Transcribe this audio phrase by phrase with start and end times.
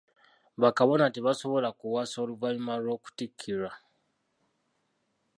[0.61, 3.71] Ba Kabona tebasobola kuwasa oluvannyuma lw'okuttikirwa.